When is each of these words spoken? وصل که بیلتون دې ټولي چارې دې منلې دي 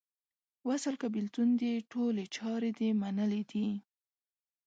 وصل 0.67 0.93
که 1.01 1.07
بیلتون 1.15 1.47
دې 1.61 1.73
ټولي 1.91 2.25
چارې 2.35 2.69
دې 2.79 2.89
منلې 3.01 3.43
دي 3.51 3.67